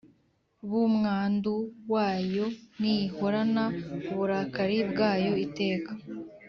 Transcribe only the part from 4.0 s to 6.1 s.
uburakari bwayo iteka